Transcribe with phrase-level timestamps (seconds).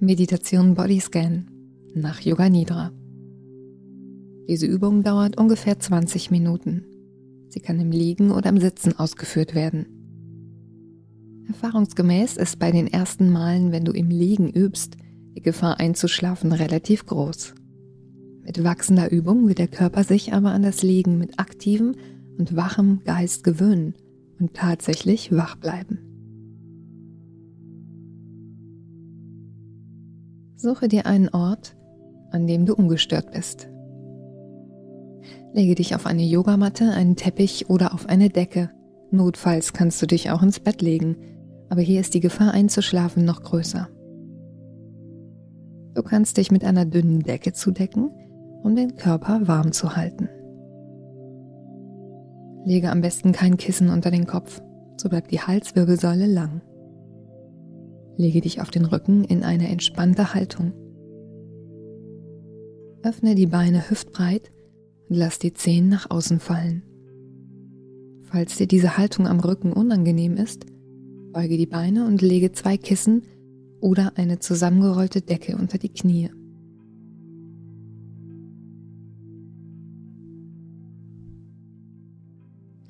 [0.00, 1.50] Meditation Bodyscan
[1.92, 2.92] nach Yoga Nidra.
[4.48, 6.84] Diese Übung dauert ungefähr 20 Minuten.
[7.48, 9.86] Sie kann im Liegen oder im Sitzen ausgeführt werden.
[11.48, 14.96] Erfahrungsgemäß ist bei den ersten Malen, wenn du im Liegen übst,
[15.36, 17.56] die Gefahr einzuschlafen relativ groß.
[18.44, 21.96] Mit wachsender Übung wird der Körper sich aber an das Liegen mit aktivem
[22.38, 23.94] und wachem Geist gewöhnen
[24.38, 26.07] und tatsächlich wach bleiben.
[30.60, 31.76] Suche dir einen Ort,
[32.32, 33.70] an dem du ungestört bist.
[35.52, 38.70] Lege dich auf eine Yogamatte, einen Teppich oder auf eine Decke.
[39.12, 41.16] Notfalls kannst du dich auch ins Bett legen,
[41.68, 43.88] aber hier ist die Gefahr einzuschlafen noch größer.
[45.94, 48.10] Du kannst dich mit einer dünnen Decke zudecken,
[48.64, 50.28] um den Körper warm zu halten.
[52.64, 54.60] Lege am besten kein Kissen unter den Kopf,
[54.96, 56.62] so bleibt die Halswirbelsäule lang.
[58.18, 60.72] Lege dich auf den Rücken in eine entspannte Haltung.
[63.04, 64.50] Öffne die Beine hüftbreit
[65.08, 66.82] und lass die Zehen nach außen fallen.
[68.22, 70.66] Falls dir diese Haltung am Rücken unangenehm ist,
[71.32, 73.22] beuge die Beine und lege zwei Kissen
[73.80, 76.28] oder eine zusammengerollte Decke unter die Knie.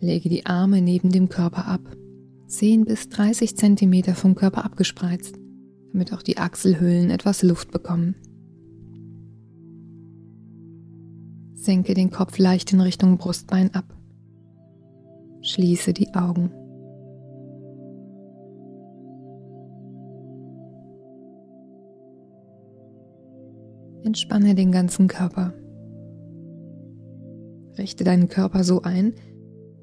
[0.00, 1.82] Lege die Arme neben dem Körper ab
[2.48, 5.38] 10 bis 30 Zentimeter vom Körper abgespreizt,
[5.92, 8.14] damit auch die Achselhöhlen etwas Luft bekommen.
[11.52, 13.94] Senke den Kopf leicht in Richtung Brustbein ab.
[15.42, 16.50] Schließe die Augen.
[24.04, 25.52] Entspanne den ganzen Körper.
[27.76, 29.12] Richte deinen Körper so ein,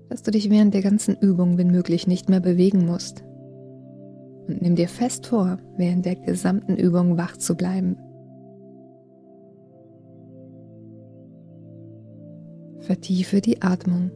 [0.09, 3.23] dass du dich während der ganzen Übung, wenn möglich, nicht mehr bewegen musst.
[4.47, 7.97] Und nimm dir fest vor, während der gesamten Übung wach zu bleiben.
[12.79, 14.11] Vertiefe die Atmung.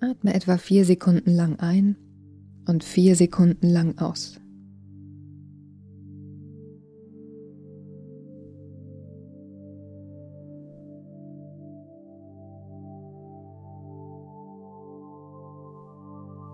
[0.00, 1.96] Atme etwa vier Sekunden lang ein
[2.68, 4.40] und vier Sekunden lang aus.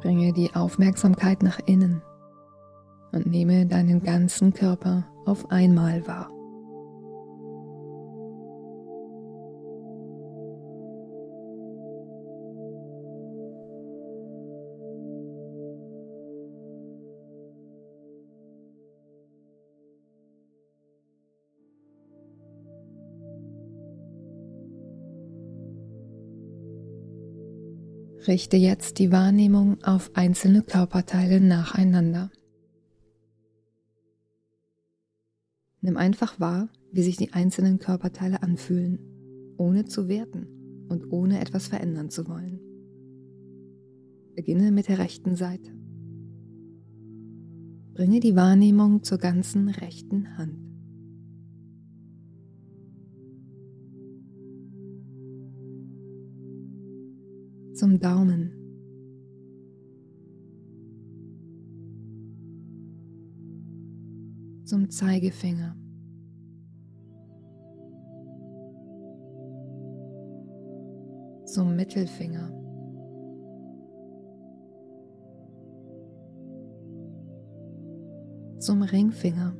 [0.06, 2.00] Bringe die Aufmerksamkeit nach innen
[3.10, 6.30] und nehme deinen ganzen Körper auf einmal wahr.
[28.26, 32.30] Richte jetzt die Wahrnehmung auf einzelne Körperteile nacheinander.
[35.80, 38.98] Nimm einfach wahr, wie sich die einzelnen Körperteile anfühlen,
[39.58, 40.48] ohne zu werten
[40.88, 42.58] und ohne etwas verändern zu wollen.
[44.34, 45.70] Beginne mit der rechten Seite.
[47.94, 50.75] Bringe die Wahrnehmung zur ganzen rechten Hand.
[57.76, 58.52] Zum Daumen.
[64.64, 65.76] Zum Zeigefinger.
[71.44, 72.50] Zum Mittelfinger.
[78.58, 79.54] Zum Ringfinger.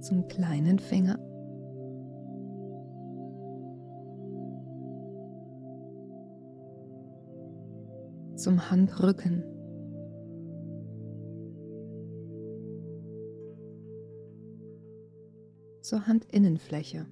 [0.00, 1.27] Zum kleinen Finger.
[8.38, 9.42] Zum Handrücken.
[15.82, 17.06] Zur Handinnenfläche.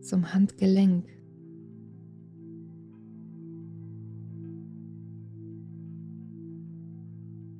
[0.00, 1.06] Zum Handgelenk.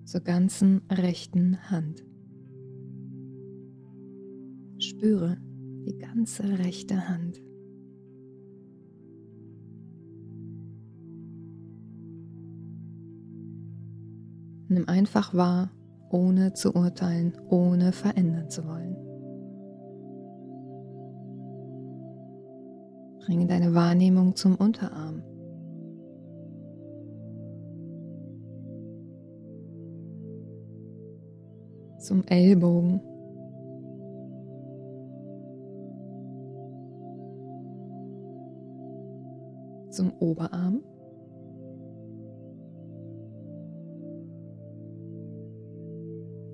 [0.07, 2.07] Zur ganzen rechten Hand.
[4.79, 5.37] Spüre,
[5.87, 7.41] die ganze rechte Hand.
[14.69, 15.71] Nimm einfach wahr,
[16.11, 18.97] ohne zu urteilen, ohne verändern zu wollen.
[23.27, 25.23] Bringe deine Wahrnehmung zum Unterarm.
[31.99, 33.01] Zum Ellbogen.
[39.93, 40.83] Zum Oberarm.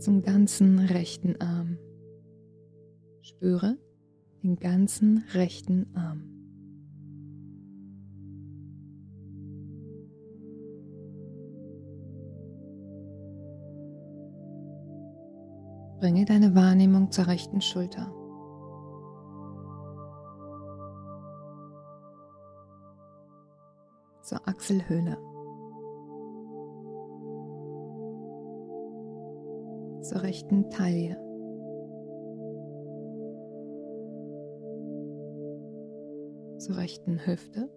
[0.00, 1.78] Zum ganzen rechten Arm.
[3.22, 3.78] Spüre
[4.42, 6.24] den ganzen rechten Arm.
[16.00, 18.17] Bringe deine Wahrnehmung zur rechten Schulter.
[24.28, 25.16] Zur Achselhöhle.
[30.02, 31.16] Zur rechten Taille.
[36.58, 37.70] Zur rechten Hüfte.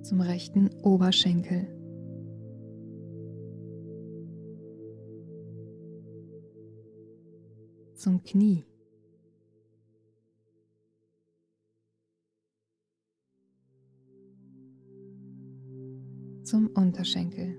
[0.00, 1.76] Zum rechten Oberschenkel.
[7.96, 8.66] zum Knie.
[16.46, 17.56] Zum Unterschenkel.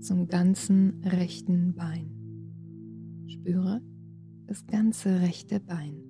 [0.00, 3.26] Zum ganzen rechten Bein.
[3.26, 3.82] Spüre
[4.46, 6.08] das ganze rechte Bein.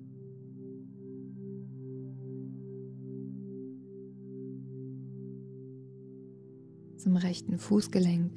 [6.95, 8.31] zum rechten Fußgelenk.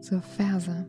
[0.00, 0.88] Zur Ferse.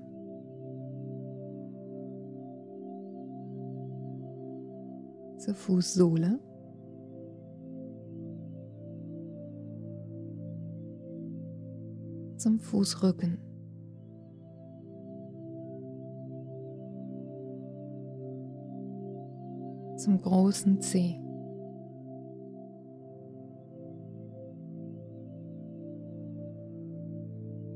[5.46, 6.40] Zur Fußsohle.
[12.38, 13.38] Zum Fußrücken.
[19.98, 21.20] Zum großen Zeh.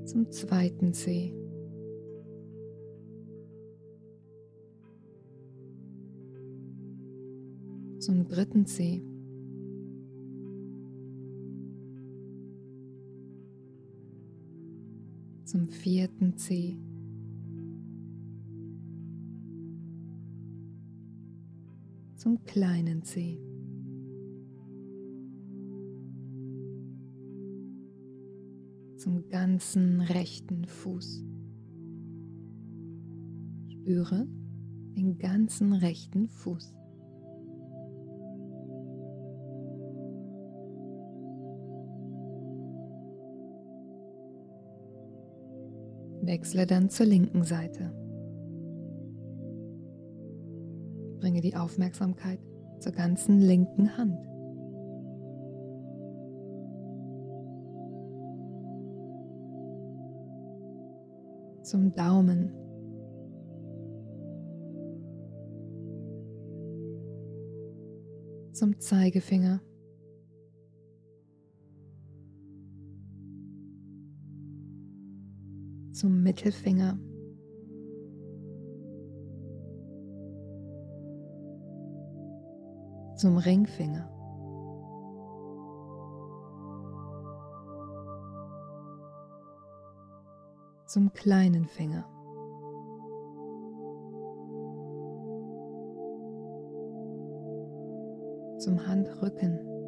[0.06, 1.36] zum zweiten Zeh.
[8.00, 9.02] Zum dritten Zeh.
[15.46, 16.78] Zum vierten Zeh.
[22.16, 23.40] Zum kleinen Zeh.
[29.00, 31.24] zum ganzen rechten Fuß.
[33.70, 34.28] Spüre
[34.96, 36.79] den ganzen rechten Fuß.
[46.30, 47.92] Wechsle dann zur linken Seite.
[51.20, 52.40] Bringe die Aufmerksamkeit
[52.80, 54.30] zur ganzen linken Hand.
[61.70, 62.52] zum Daumen.
[68.54, 69.62] Zum Zeigefinger.
[76.00, 76.98] Zum Mittelfinger.
[83.18, 84.10] Zum Ringfinger.
[90.88, 92.04] zum kleinen Finger.
[98.58, 99.79] Zum Handrücken.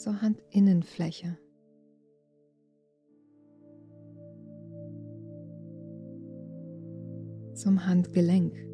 [0.00, 1.36] Zur Handinnenfläche.
[7.52, 8.66] Zum Handgelenk.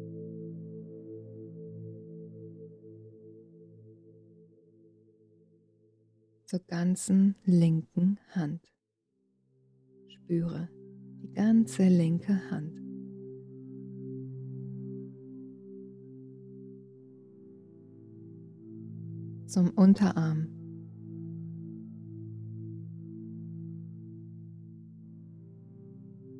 [6.45, 8.61] zur ganzen linken Hand.
[10.07, 10.69] Spüre
[11.21, 12.79] die ganze linke Hand.
[19.45, 20.56] Zum Unterarm.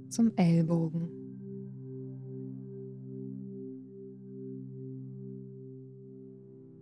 [0.10, 1.10] Zum Ellbogen.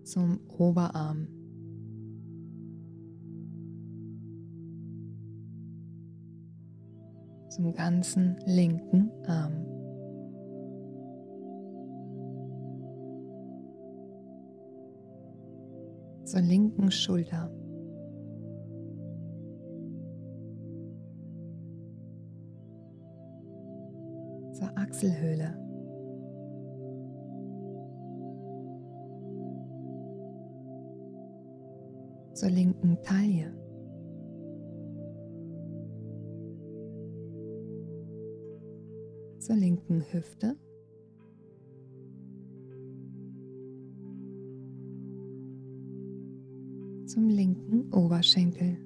[0.04, 1.28] Zum Oberarm.
[7.56, 9.66] zum ganzen linken Arm.
[16.26, 17.50] Zur linken Schulter.
[24.96, 25.54] Achselhöhle.
[32.34, 33.54] Zur linken Taille.
[39.40, 40.56] Zur linken Hüfte.
[47.06, 48.78] Zum linken Oberschenkel.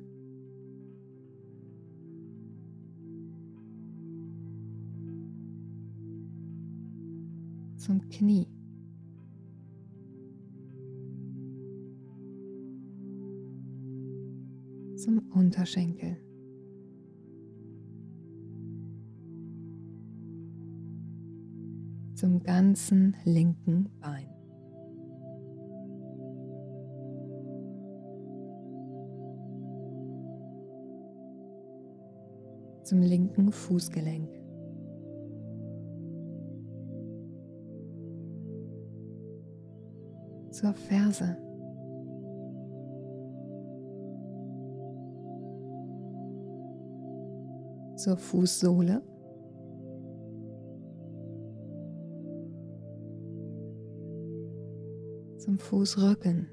[7.89, 8.46] Zum Knie.
[14.96, 16.17] zum Unterschenkel.
[22.13, 24.29] Zum ganzen linken Bein.
[32.84, 34.38] Zum linken Fußgelenk.
[40.60, 41.38] Zur Ferse.
[48.00, 49.01] zur Fußsohle.
[55.38, 56.48] Zum Fußrücken.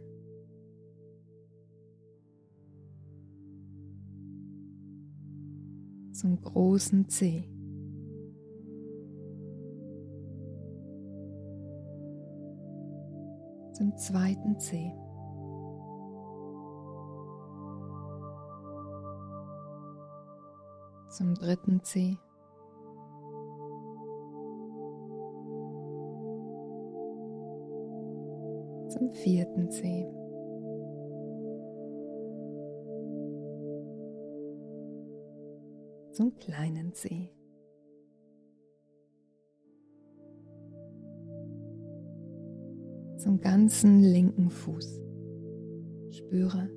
[6.12, 7.55] Zum großen Zeh.
[13.76, 14.90] Zum zweiten Zeh.
[21.16, 22.18] zum dritten C.
[28.88, 30.06] Zum vierten C.
[36.12, 37.35] Zum kleinen C.
[43.26, 45.00] Zum ganzen linken Fuß.
[46.10, 46.70] Spüre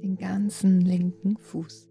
[0.00, 1.90] den ganzen linken Fuß.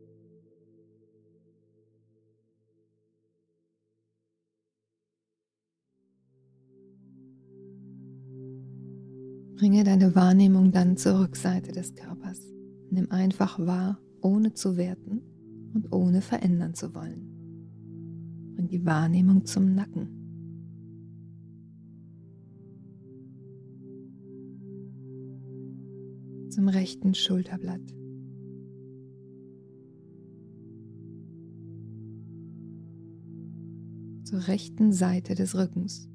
[9.58, 12.40] Bringe deine Wahrnehmung dann zur Rückseite des Körpers.
[12.92, 15.22] Nimm einfach wahr, ohne zu werten
[15.74, 18.54] und ohne verändern zu wollen.
[18.56, 20.21] Bring die Wahrnehmung zum Nacken.
[26.52, 27.82] Zum rechten Schulterblatt.
[34.26, 36.12] Zur rechten Seite des Rückens.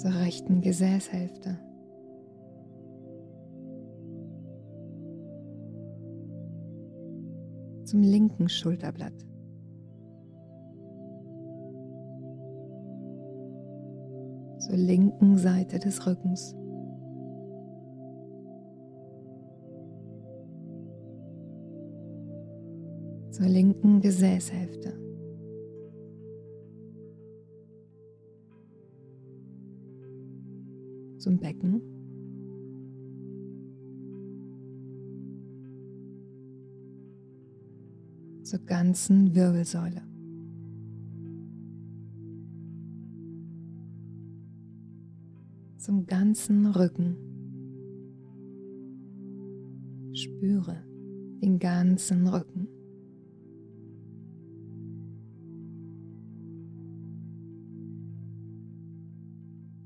[0.00, 1.58] zur rechten Gesäßhälfte.
[7.84, 9.29] Zum linken Schulterblatt.
[14.70, 16.54] Zur linken Seite des Rückens.
[23.32, 24.92] Zur linken Gesäßhälfte.
[31.18, 31.82] zum Becken.
[38.44, 40.09] Zur ganzen Wirbelsäule.
[45.80, 47.16] Zum ganzen Rücken.
[50.12, 50.76] Spüre
[51.42, 52.68] den ganzen Rücken.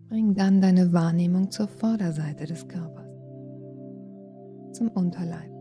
[0.09, 3.07] Bring dann deine Wahrnehmung zur Vorderseite des Körpers,
[4.73, 5.55] zum Unterleib.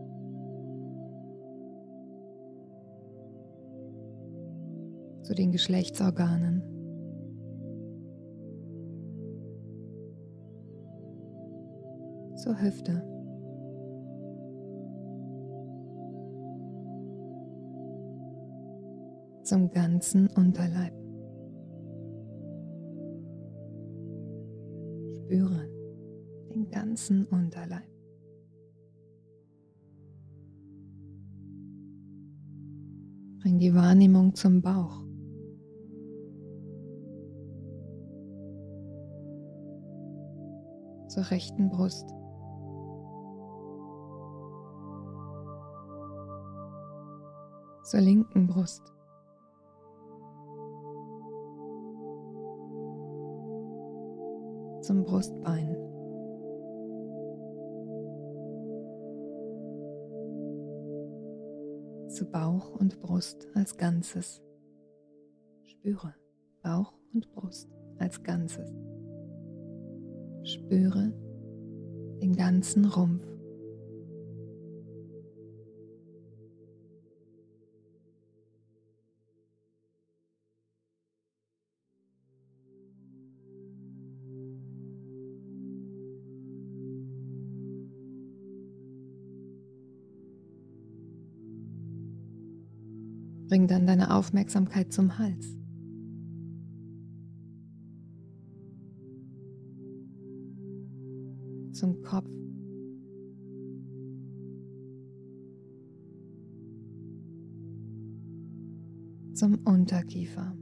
[5.22, 6.73] zu den Geschlechtsorganen.
[12.44, 12.92] Zur Hüfte.
[19.44, 20.92] Zum ganzen Unterleib.
[25.16, 25.70] Spüre
[26.50, 27.88] den ganzen Unterleib.
[33.40, 35.02] Bring die Wahrnehmung zum Bauch.
[41.08, 42.14] Zur rechten Brust.
[47.94, 48.82] Zur linken Brust.
[54.80, 55.76] zum Brustbein.
[62.08, 64.42] Zu Bauch und Brust als Ganzes.
[65.62, 66.16] Spüre
[66.64, 68.74] Bauch und Brust als Ganzes.
[70.42, 71.12] Spüre
[72.20, 73.33] den ganzen Rumpf.
[93.64, 95.56] Bring dann deine Aufmerksamkeit zum Hals.
[101.72, 102.28] Zum Kopf.
[109.32, 110.54] Zum Unterkiefer.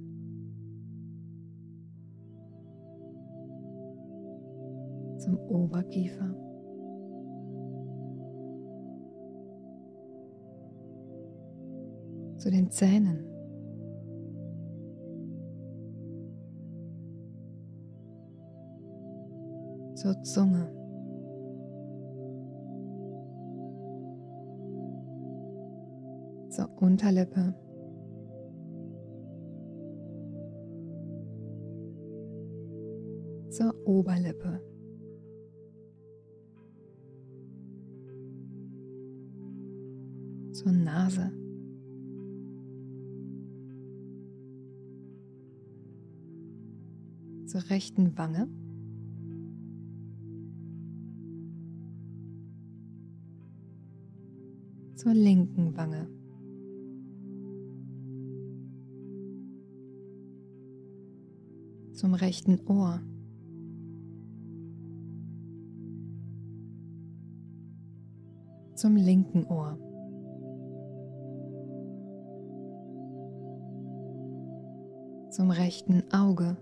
[5.19, 6.52] Zum Oberkiefer.
[12.43, 13.25] Zu den Zähnen.
[19.95, 20.69] Zur Zunge.
[26.49, 27.55] Zur Unterlippe.
[33.51, 34.61] Zur Oberlippe.
[40.51, 41.42] Zur Nase.
[47.53, 48.49] Zur rechten Wange.
[54.95, 56.09] Zur linken Wange.
[61.93, 63.03] Zum rechten Ohr.
[68.77, 69.77] Zum linken Ohr.
[75.31, 76.57] Zum rechten Auge.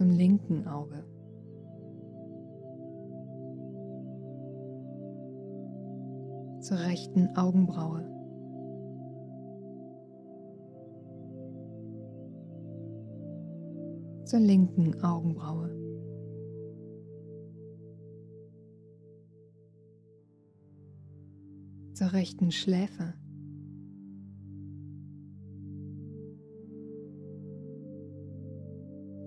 [0.00, 1.04] Zum linken Auge.
[6.62, 8.06] Zur rechten Augenbraue.
[14.24, 15.68] Zur linken Augenbraue.
[21.92, 23.19] Zur rechten Schläfe.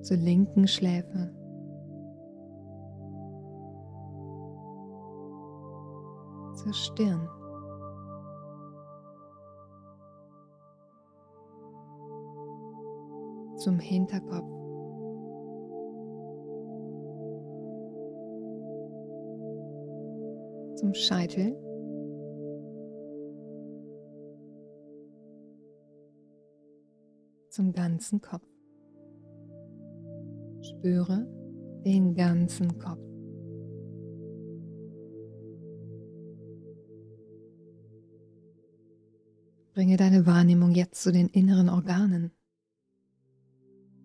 [0.03, 1.33] Zur linken Schläfe.
[6.55, 7.29] Zur Stirn.
[13.57, 14.49] Zum Hinterkopf.
[20.75, 21.55] Zum Scheitel.
[27.49, 28.52] Zum ganzen Kopf.
[30.83, 31.25] Spüre
[31.85, 32.99] den ganzen Kopf.
[39.73, 42.31] Bringe deine Wahrnehmung jetzt zu den inneren Organen,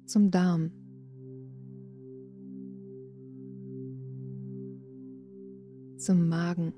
[0.06, 0.70] zum Darm.
[5.96, 6.74] Zum Magen.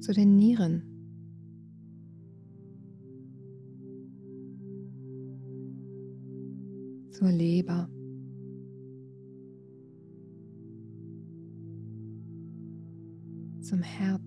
[0.00, 0.99] Zu den Nieren.
[7.20, 7.86] Zur Leber.
[13.60, 14.22] Zum Herz.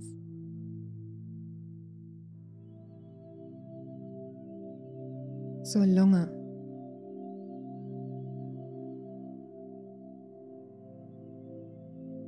[5.63, 6.29] Zur Lunge.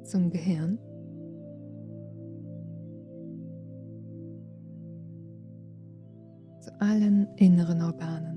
[0.04, 0.80] Zum Gehirn.
[6.60, 8.35] Zu allen inneren Organen.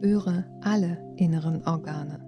[0.00, 2.18] Spüre alle inneren Organe.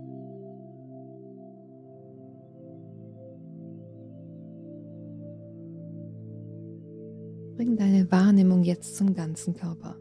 [7.57, 9.97] Bring deine Wahrnehmung jetzt zum ganzen Körper,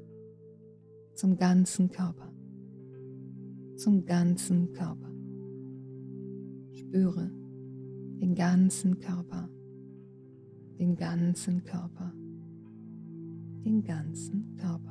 [1.16, 2.34] zum ganzen Körper,
[3.78, 5.14] zum ganzen Körper.
[6.74, 7.32] Spüre
[8.20, 9.48] den ganzen Körper,
[10.78, 12.12] den ganzen Körper,
[13.64, 14.91] den ganzen Körper.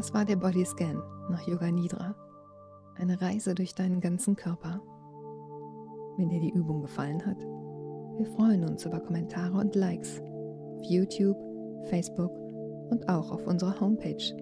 [0.00, 2.14] Das war der Bodyscan nach Yoga Nidra.
[2.94, 4.80] Eine Reise durch deinen ganzen Körper.
[6.16, 7.38] Wenn dir die Übung gefallen hat,
[8.16, 11.36] wir freuen uns über Kommentare und Likes auf YouTube,
[11.90, 12.30] Facebook
[12.90, 14.34] und auch auf unserer Homepage.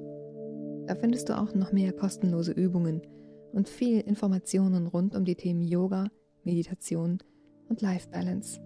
[0.86, 3.02] Da findest du auch noch mehr kostenlose Übungen
[3.50, 6.06] und viel Informationen rund um die Themen Yoga,
[6.44, 7.18] Meditation
[7.68, 8.60] und Life Balance.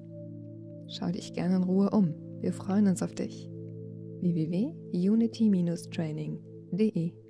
[0.89, 2.13] Schau dich gerne in Ruhe um.
[2.43, 3.49] Wir freuen uns auf dich.
[6.75, 7.22] D E.